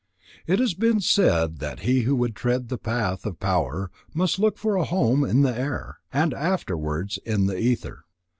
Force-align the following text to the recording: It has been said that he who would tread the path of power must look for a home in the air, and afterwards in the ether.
It 0.47 0.57
has 0.57 0.73
been 0.73 0.99
said 0.99 1.59
that 1.59 1.81
he 1.81 2.01
who 2.05 2.15
would 2.15 2.35
tread 2.35 2.69
the 2.69 2.79
path 2.79 3.23
of 3.23 3.39
power 3.39 3.91
must 4.15 4.39
look 4.39 4.57
for 4.57 4.75
a 4.75 4.83
home 4.83 5.23
in 5.23 5.43
the 5.43 5.55
air, 5.55 5.99
and 6.11 6.33
afterwards 6.33 7.19
in 7.23 7.45
the 7.45 7.59
ether. 7.59 8.05